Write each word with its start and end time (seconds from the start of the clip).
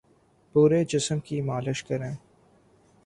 پورے 0.55 0.83
جسم 0.85 1.19
کی 1.19 1.41
مالش 1.41 1.83
کریں 1.83 2.11